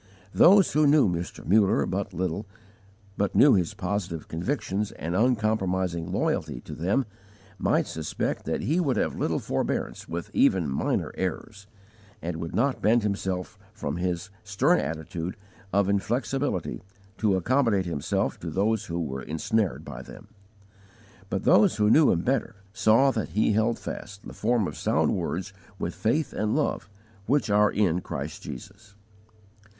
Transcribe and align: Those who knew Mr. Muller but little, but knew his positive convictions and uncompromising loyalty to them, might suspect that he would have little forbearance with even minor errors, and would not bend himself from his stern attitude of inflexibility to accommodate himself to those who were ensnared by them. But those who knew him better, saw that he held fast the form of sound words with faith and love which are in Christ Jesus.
Those 0.33 0.71
who 0.71 0.87
knew 0.87 1.07
Mr. 1.07 1.45
Muller 1.45 1.85
but 1.85 2.11
little, 2.11 2.47
but 3.17 3.35
knew 3.35 3.53
his 3.53 3.75
positive 3.75 4.27
convictions 4.27 4.91
and 4.93 5.15
uncompromising 5.15 6.11
loyalty 6.11 6.59
to 6.61 6.73
them, 6.73 7.05
might 7.59 7.85
suspect 7.85 8.45
that 8.45 8.61
he 8.61 8.79
would 8.79 8.97
have 8.97 9.15
little 9.19 9.37
forbearance 9.37 10.09
with 10.09 10.31
even 10.33 10.67
minor 10.67 11.11
errors, 11.19 11.67
and 12.19 12.37
would 12.37 12.55
not 12.55 12.81
bend 12.81 13.03
himself 13.03 13.59
from 13.73 13.97
his 13.97 14.31
stern 14.43 14.79
attitude 14.79 15.37
of 15.71 15.87
inflexibility 15.87 16.81
to 17.19 17.35
accommodate 17.35 17.85
himself 17.85 18.39
to 18.39 18.49
those 18.49 18.85
who 18.85 18.99
were 18.99 19.21
ensnared 19.21 19.85
by 19.85 20.01
them. 20.01 20.29
But 21.29 21.43
those 21.43 21.75
who 21.75 21.91
knew 21.91 22.09
him 22.09 22.21
better, 22.21 22.55
saw 22.73 23.11
that 23.11 23.29
he 23.37 23.51
held 23.51 23.77
fast 23.77 24.25
the 24.27 24.33
form 24.33 24.67
of 24.67 24.79
sound 24.79 25.13
words 25.15 25.53
with 25.77 25.93
faith 25.93 26.33
and 26.33 26.55
love 26.55 26.89
which 27.27 27.51
are 27.51 27.69
in 27.71 28.01
Christ 28.01 28.41
Jesus. 28.41 28.95